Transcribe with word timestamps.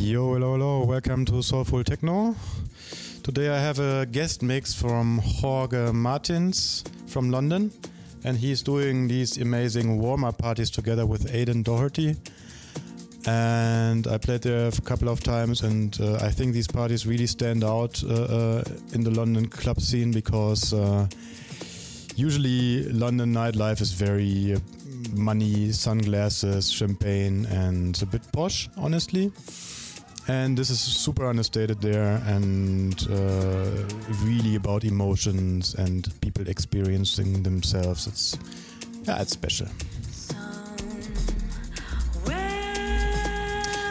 Yo, 0.00 0.32
hello, 0.32 0.52
hello. 0.52 0.84
Welcome 0.86 1.26
to 1.26 1.42
Soulful 1.42 1.84
Techno. 1.84 2.34
Today 3.22 3.50
I 3.50 3.58
have 3.58 3.78
a 3.80 4.06
guest 4.06 4.42
mix 4.42 4.72
from 4.72 5.18
Jorge 5.18 5.92
Martins 5.92 6.82
from 7.06 7.30
London, 7.30 7.70
and 8.24 8.38
he's 8.38 8.62
doing 8.62 9.08
these 9.08 9.36
amazing 9.36 10.00
warm 10.00 10.24
up 10.24 10.38
parties 10.38 10.70
together 10.70 11.04
with 11.04 11.34
Aidan 11.34 11.62
Doherty. 11.62 12.16
And 13.26 14.06
I 14.06 14.16
played 14.16 14.40
there 14.40 14.68
a 14.68 14.80
couple 14.80 15.10
of 15.10 15.20
times, 15.20 15.60
and 15.60 16.00
uh, 16.00 16.14
I 16.22 16.30
think 16.30 16.54
these 16.54 16.66
parties 16.66 17.06
really 17.06 17.26
stand 17.26 17.62
out 17.62 18.02
uh, 18.02 18.08
uh, 18.08 18.64
in 18.94 19.04
the 19.04 19.10
London 19.10 19.48
club 19.48 19.82
scene 19.82 20.12
because 20.12 20.72
uh, 20.72 21.06
usually 22.16 22.84
London 22.84 23.34
nightlife 23.34 23.82
is 23.82 23.92
very 23.92 24.54
uh, 24.54 24.58
money, 25.12 25.72
sunglasses, 25.72 26.72
champagne, 26.72 27.44
and 27.50 28.00
a 28.00 28.06
bit 28.06 28.22
posh, 28.32 28.70
honestly. 28.78 29.30
And 30.28 30.56
this 30.56 30.70
is 30.70 30.80
super 30.80 31.26
understated 31.26 31.80
there 31.80 32.22
and 32.26 32.94
uh, 33.10 33.88
really 34.22 34.54
about 34.56 34.84
emotions 34.84 35.74
and 35.74 36.08
people 36.20 36.48
experiencing 36.48 37.42
themselves. 37.42 38.06
It's 38.06 38.38
yeah, 39.04 39.20
it's 39.20 39.32
special. 39.32 39.66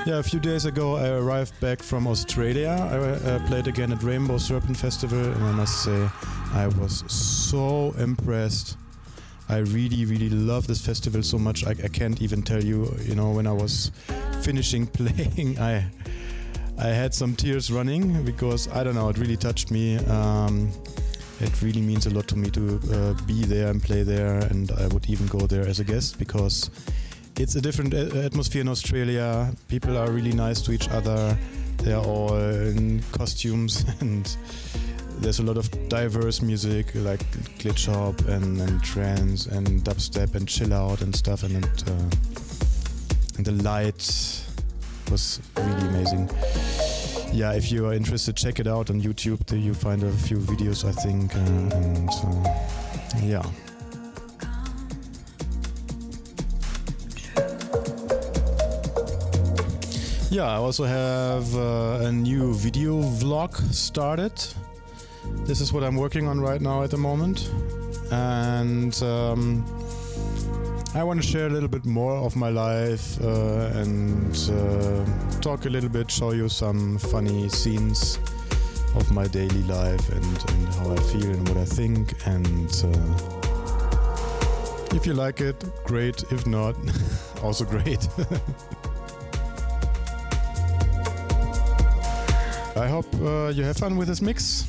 Yeah, 0.06 0.18
a 0.18 0.24
few 0.24 0.40
days 0.40 0.66
ago 0.66 0.96
I 0.96 1.10
arrived 1.10 1.60
back 1.60 1.84
from 1.84 2.08
Australia. 2.08 2.70
I 2.70 2.98
uh, 2.98 3.48
played 3.48 3.68
again 3.68 3.92
at 3.92 4.02
Rainbow 4.02 4.38
Serpent 4.38 4.78
Festival, 4.78 5.20
and 5.20 5.44
I 5.44 5.52
must 5.52 5.84
say 5.84 6.10
I 6.54 6.68
was 6.80 7.04
so 7.12 7.94
impressed. 7.98 8.78
I 9.50 9.58
really, 9.58 10.06
really 10.06 10.30
love 10.30 10.68
this 10.68 10.84
festival 10.84 11.22
so 11.22 11.38
much. 11.38 11.66
I, 11.66 11.72
I 11.72 11.90
can't 11.90 12.22
even 12.22 12.42
tell 12.42 12.64
you. 12.64 12.92
You 13.02 13.16
know, 13.16 13.32
when 13.32 13.46
I 13.46 13.52
was 13.52 13.92
finishing 14.42 14.88
playing, 15.00 15.60
I 15.60 15.86
I 16.78 16.88
had 16.88 17.14
some 17.14 17.36
tears 17.36 17.72
running 17.72 18.24
because 18.24 18.68
I 18.70 18.84
don't 18.84 18.96
know. 18.96 19.10
It 19.10 19.18
really 19.18 19.38
touched 19.38 19.70
me. 19.70 19.98
Um, 20.08 20.72
it 21.42 21.62
really 21.62 21.82
means 21.82 22.06
a 22.06 22.10
lot 22.10 22.28
to 22.30 22.38
me 22.38 22.50
to 22.52 22.80
uh, 22.94 23.26
be 23.26 23.44
there 23.44 23.70
and 23.70 23.82
play 23.82 24.04
there, 24.04 24.40
and 24.50 24.72
I 24.72 24.88
would 24.88 25.10
even 25.10 25.28
go 25.28 25.40
there 25.40 25.68
as 25.68 25.80
a 25.80 25.84
guest 25.84 26.20
because 26.20 26.70
it's 27.38 27.56
a 27.56 27.62
different 27.62 27.94
atmosphere 27.94 28.62
in 28.62 28.68
Australia. 28.68 29.52
People 29.68 29.98
are 29.98 30.12
really 30.12 30.34
nice 30.34 30.62
to 30.64 30.72
each 30.72 30.90
other. 30.90 31.38
They 31.78 31.94
are 31.94 32.04
all 32.04 32.36
in 32.36 33.02
costumes 33.14 33.86
and 34.02 34.36
there's 35.20 35.40
a 35.40 35.44
lot 35.44 35.58
of 35.58 35.70
diverse 35.90 36.42
music 36.42 36.94
like 36.96 37.20
glitch 37.58 37.94
hop 37.94 38.20
and, 38.28 38.60
and 38.60 38.84
trance 38.84 39.46
and 39.48 39.82
dubstep 39.84 40.36
and 40.36 40.48
chill 40.48 40.74
out 40.74 41.02
and 41.02 41.16
stuff 41.16 41.44
and, 41.44 41.64
it, 41.64 41.84
uh, 41.88 42.49
and 43.40 43.46
the 43.46 43.64
light 43.64 44.04
was 45.10 45.40
really 45.56 45.88
amazing. 45.88 46.30
Yeah 47.32 47.54
if 47.54 47.72
you 47.72 47.86
are 47.88 47.94
interested 47.94 48.36
check 48.36 48.60
it 48.60 48.68
out 48.68 48.90
on 48.90 49.02
youtube. 49.02 49.46
There 49.46 49.58
you 49.58 49.74
find 49.74 50.04
a 50.04 50.12
few 50.12 50.40
videos 50.40 50.84
i 50.84 50.92
think 50.92 51.34
uh, 51.36 51.78
and 51.78 52.10
uh, 52.10 52.50
yeah. 53.24 53.44
Yeah 60.30 60.44
i 60.44 60.56
also 60.56 60.84
have 60.84 61.56
uh, 61.56 62.08
a 62.08 62.12
new 62.12 62.54
video 62.54 63.02
vlog 63.02 63.56
started. 63.74 64.34
This 65.48 65.62
is 65.62 65.72
what 65.72 65.84
I'm 65.84 65.96
working 65.96 66.28
on 66.28 66.42
right 66.42 66.62
now 66.62 66.84
at 66.84 66.92
the 66.92 66.98
moment. 66.98 67.50
And 68.12 69.02
um, 69.04 69.64
I 70.96 71.04
want 71.04 71.22
to 71.22 71.28
share 71.28 71.46
a 71.46 71.50
little 71.50 71.70
bit 71.70 71.86
more 71.86 72.16
of 72.16 72.36
my 72.36 72.50
life 72.50 73.22
uh, 73.22 73.70
and 73.76 74.36
uh, 74.52 75.06
talk 75.40 75.66
a 75.66 75.70
little 75.70 75.90
bit, 75.90 76.10
show 76.10 76.32
you 76.32 76.50
some 76.50 76.98
funny 76.98 77.48
scenes 77.48 78.18
of 78.96 79.12
my 79.12 79.28
daily 79.28 79.62
life 79.64 80.10
and, 80.10 80.26
and 80.26 80.68
how 80.76 80.92
I 80.92 80.96
feel 81.12 81.30
and 81.30 81.48
what 81.48 81.58
I 81.58 81.66
think. 81.66 82.16
And 82.26 82.72
uh, 82.84 82.90
if 84.96 85.06
you 85.06 85.14
like 85.14 85.42
it, 85.42 85.64
great. 85.84 86.24
If 86.32 86.48
not, 86.48 86.76
also 87.44 87.66
great. 87.66 88.08
I 92.76 92.88
hope 92.88 93.06
uh, 93.22 93.50
you 93.50 93.64
have 93.64 93.78
fun 93.78 93.96
with 93.96 94.08
this 94.08 94.22
mix. 94.24 94.64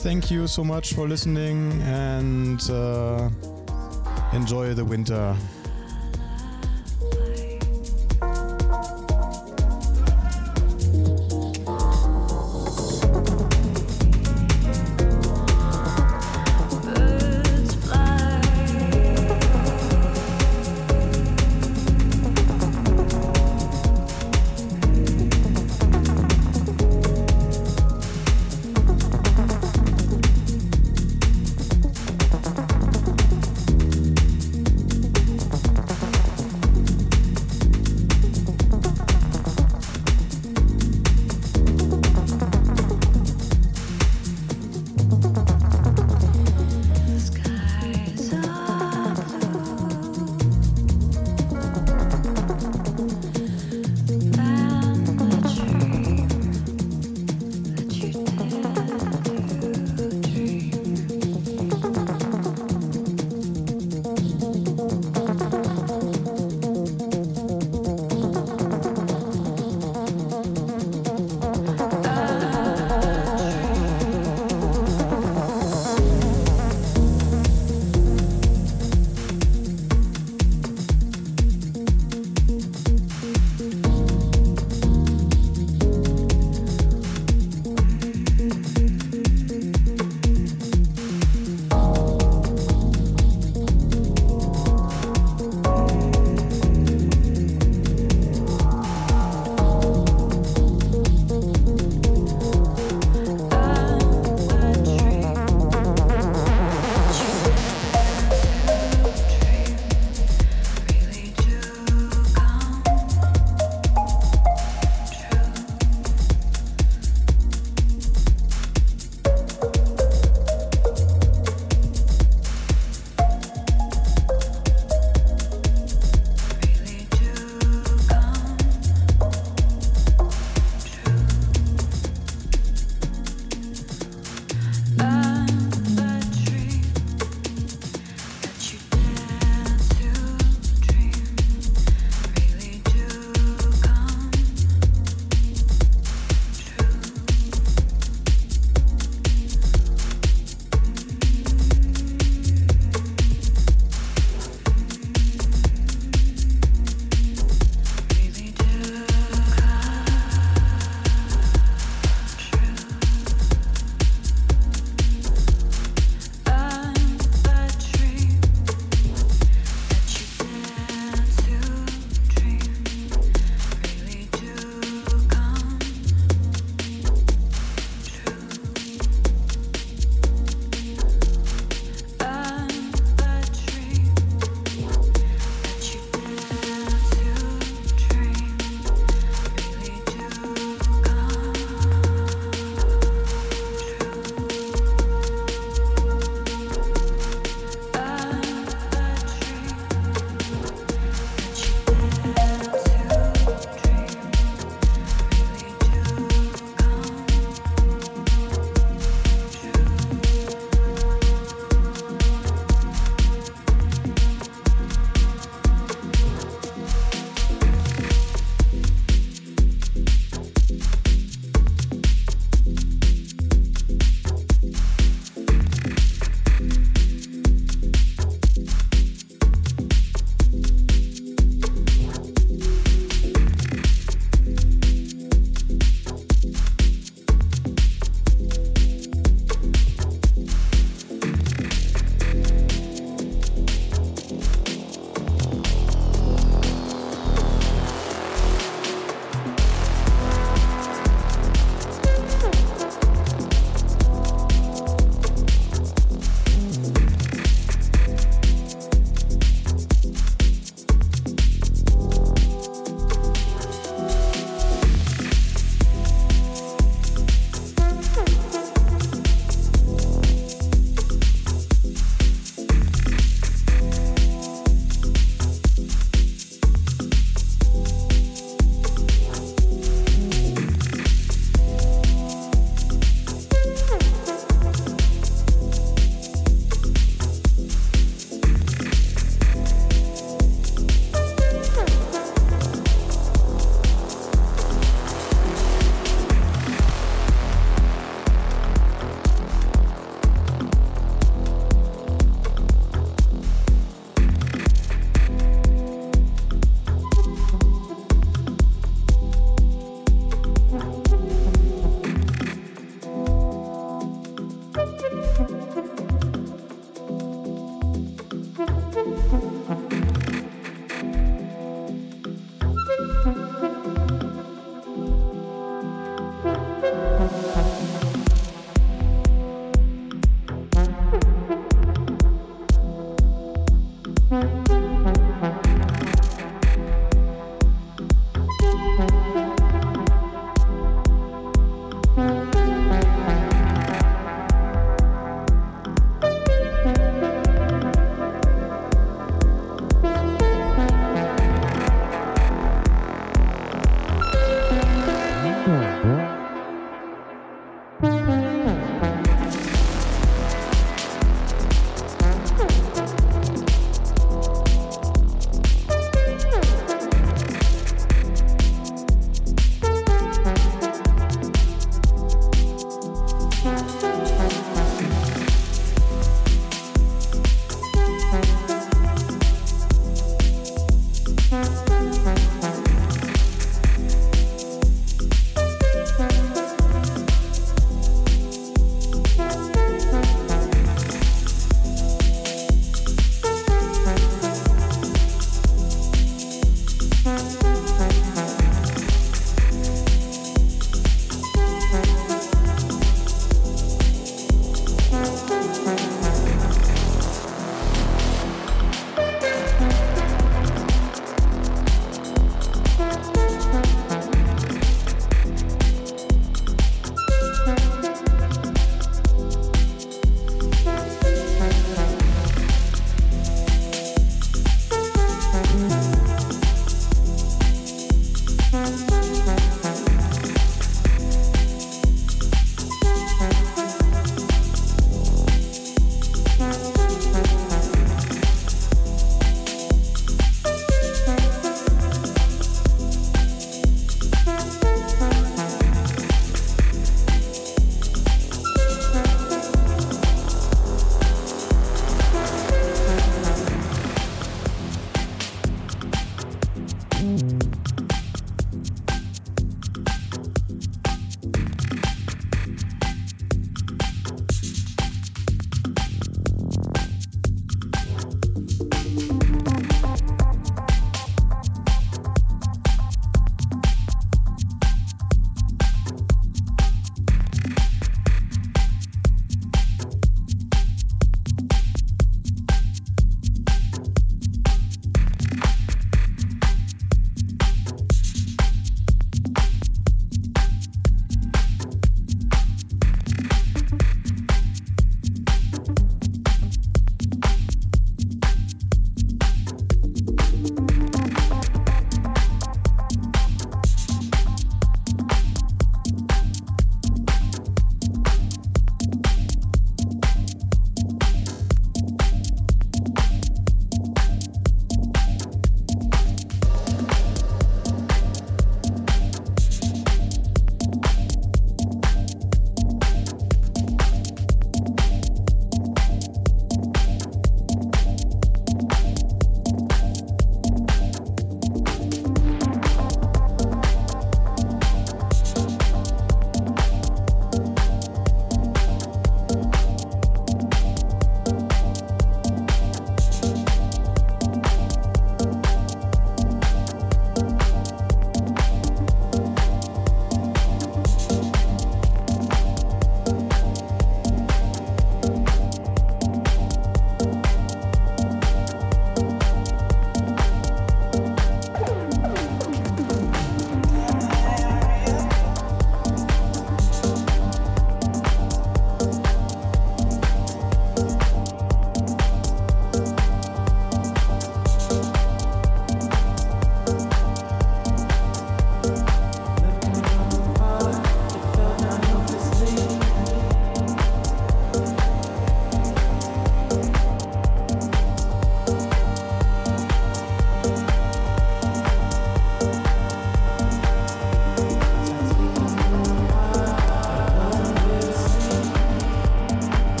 Thank 0.00 0.30
you 0.30 0.46
so 0.46 0.62
much 0.62 0.92
for 0.92 1.08
listening 1.08 1.80
and 1.82 2.60
uh, 2.70 3.30
enjoy 4.32 4.74
the 4.74 4.84
winter. 4.84 5.36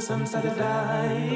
Sun 0.00 0.24
started 0.24 0.56
dying. 0.56 1.31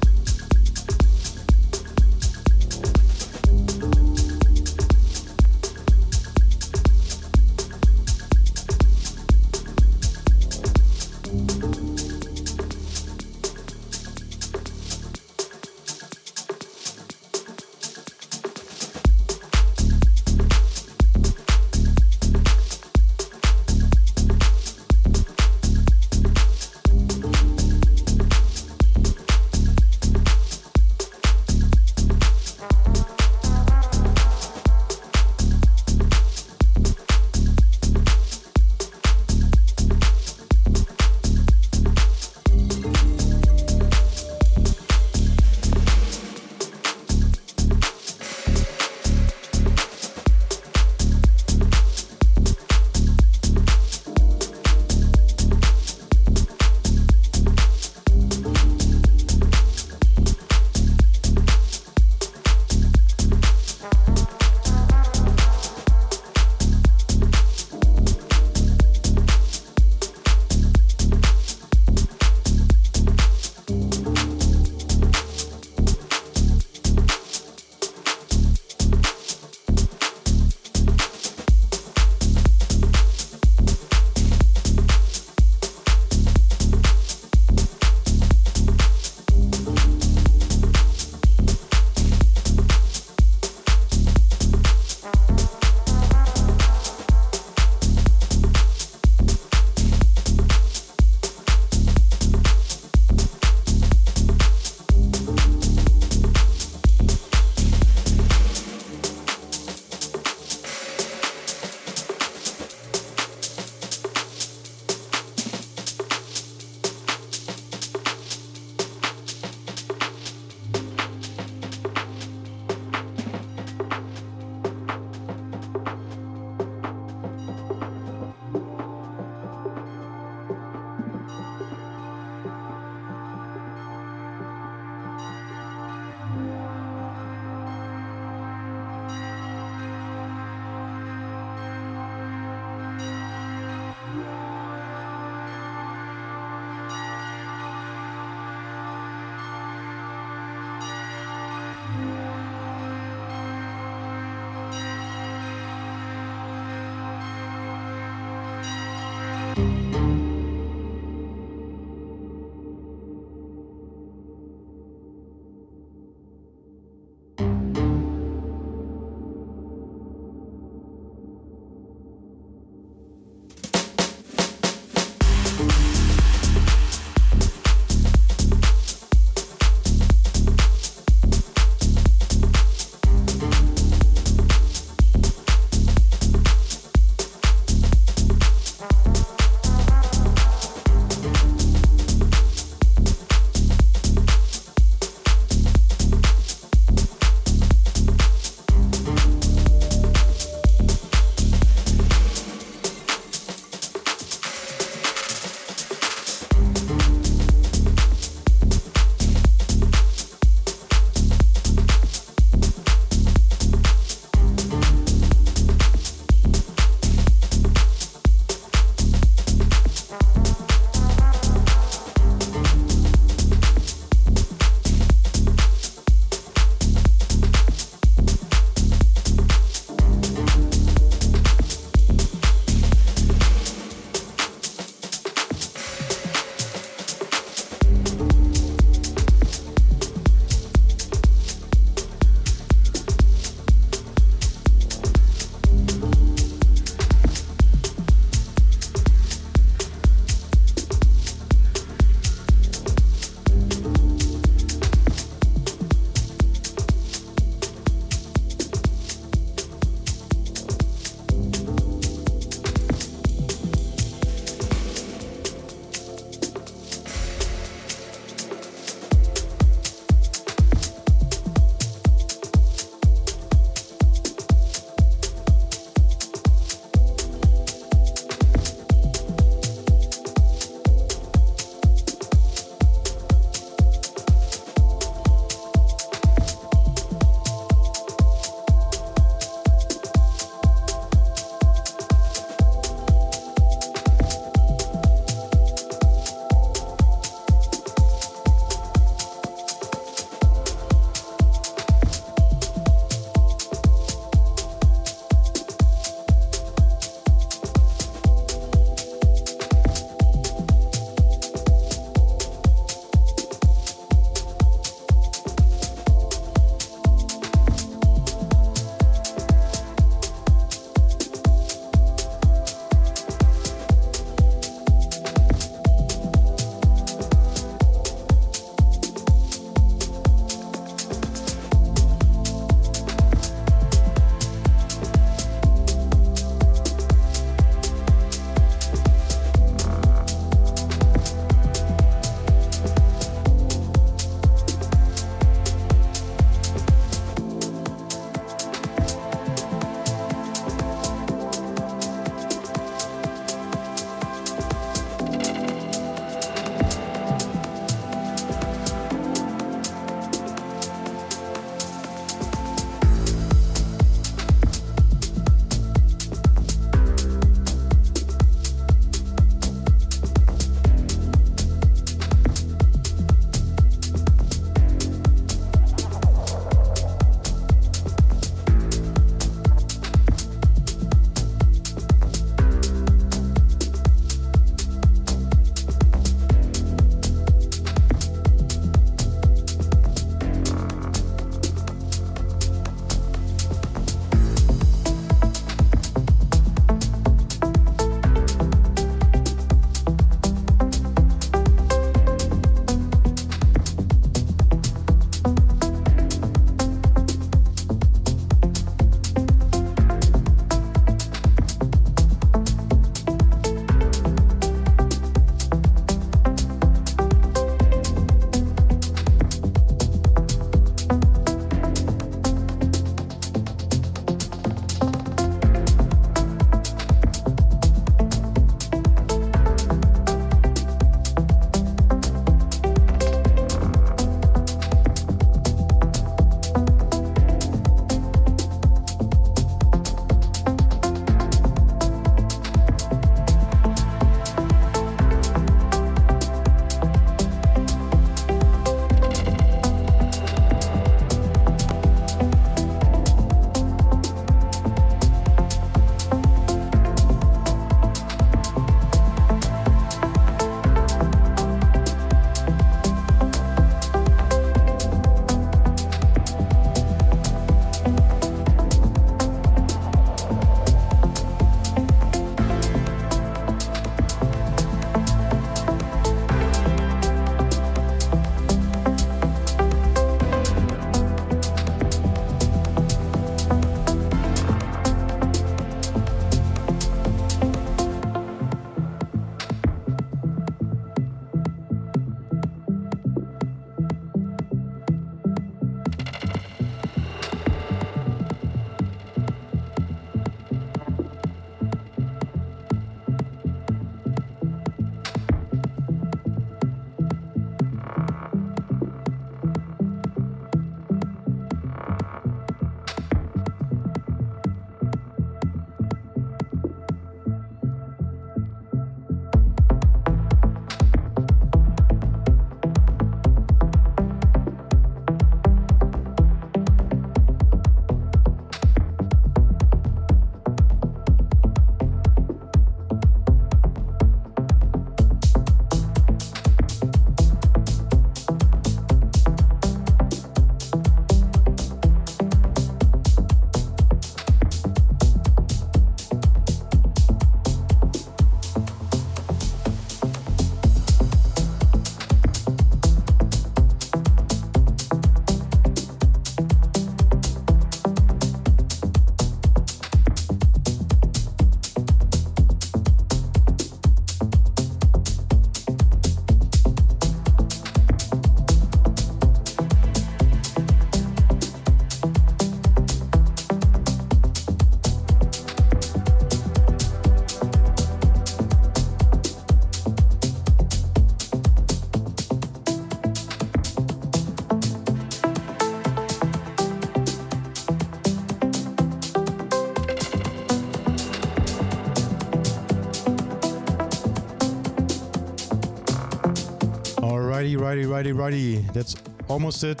Righty, 598.26 598.32
righty, 598.32 598.74
righty, 598.74 598.76
righty. 598.76 598.92
That's 598.92 599.14
almost 599.46 599.84
it. 599.84 600.00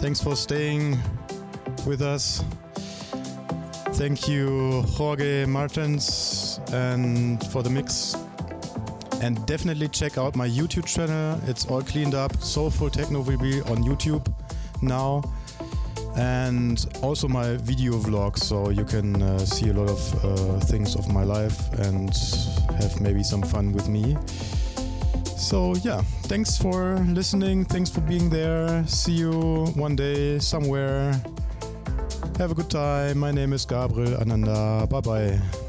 Thanks 0.00 0.22
for 0.22 0.34
staying 0.34 0.98
with 1.86 2.00
us. 2.00 2.42
Thank 3.98 4.28
you, 4.28 4.80
Jorge 4.82 5.44
Martins, 5.44 6.58
and 6.72 7.44
for 7.48 7.62
the 7.62 7.68
mix. 7.68 8.16
And 9.20 9.44
definitely 9.46 9.88
check 9.88 10.16
out 10.16 10.36
my 10.36 10.48
YouTube 10.48 10.86
channel. 10.86 11.38
It's 11.46 11.66
all 11.66 11.82
cleaned 11.82 12.14
up. 12.14 12.34
Soulful 12.40 12.88
Techno 12.88 13.20
will 13.20 13.36
be 13.36 13.60
on 13.62 13.84
YouTube 13.84 14.26
now. 14.80 15.22
And 16.16 16.86
also 17.02 17.28
my 17.28 17.56
video 17.58 17.92
vlog, 17.98 18.38
so 18.38 18.70
you 18.70 18.84
can 18.84 19.20
uh, 19.20 19.38
see 19.40 19.68
a 19.68 19.74
lot 19.74 19.90
of 19.90 20.24
uh, 20.24 20.60
things 20.60 20.96
of 20.96 21.12
my 21.12 21.24
life 21.24 21.72
and 21.74 22.10
have 22.80 23.00
maybe 23.02 23.22
some 23.22 23.42
fun 23.42 23.72
with 23.72 23.88
me. 23.88 24.16
So, 25.42 25.74
yeah, 25.82 26.00
thanks 26.30 26.56
for 26.56 26.94
listening. 27.10 27.64
Thanks 27.64 27.90
for 27.90 28.00
being 28.00 28.30
there. 28.30 28.86
See 28.86 29.12
you 29.12 29.66
one 29.74 29.96
day 29.96 30.38
somewhere. 30.38 31.20
Have 32.38 32.52
a 32.52 32.54
good 32.54 32.70
time. 32.70 33.18
My 33.18 33.32
name 33.32 33.52
is 33.52 33.66
Gabriel 33.66 34.16
Ananda. 34.16 34.86
Bye 34.88 35.00
bye. 35.00 35.61